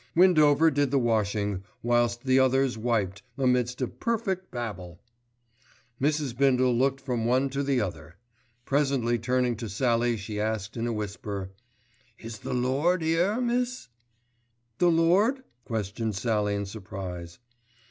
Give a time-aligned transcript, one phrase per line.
[0.15, 4.99] Windover did the washing, whilst the others wiped, amidst a perfect babel.
[6.01, 6.35] Mrs.
[6.35, 8.15] Bindle looked from one to the other.
[8.65, 11.51] Presently turning to Sallie she asked in a whisper,
[12.17, 13.89] "Is the lord here, miss?"
[14.79, 17.37] "The lord?" questioned Sallie in surprise.